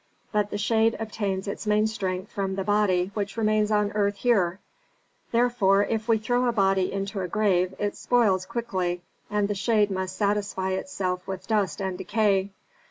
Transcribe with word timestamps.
But 0.31 0.49
the 0.49 0.57
shade 0.57 0.97
obtains 0.99 1.47
its 1.47 1.67
main 1.67 1.85
strength 1.85 2.31
from 2.31 2.55
the 2.55 2.63
body 2.63 3.11
which 3.13 3.37
remains 3.37 3.69
on 3.69 3.89
the 3.89 3.95
earth 3.95 4.15
here. 4.15 4.59
Therefore 5.31 5.85
if 5.85 6.07
we 6.07 6.17
throw 6.17 6.47
a 6.47 6.51
body 6.51 6.91
into 6.91 7.21
a 7.21 7.27
grave 7.27 7.75
it 7.77 7.95
spoils 7.95 8.47
quickly 8.47 9.03
and 9.29 9.47
the 9.47 9.53
shade 9.53 9.91
must 9.91 10.17
satisfy 10.17 10.71
itself 10.71 11.27
with 11.27 11.45
dust 11.45 11.79
and 11.83 11.99
decay. 11.99 12.49